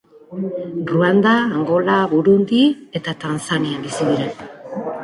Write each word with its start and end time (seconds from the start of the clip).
Ruanda, 0.91 1.35
Angola, 1.59 1.99
Burundi 2.15 2.63
eta 3.03 3.17
Tanzanian 3.27 3.87
bizi 3.89 4.11
dira. 4.11 4.33